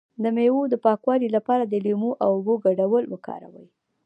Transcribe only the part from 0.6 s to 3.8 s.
د پاکوالي لپاره د لیمو او اوبو ګډول وکاروئ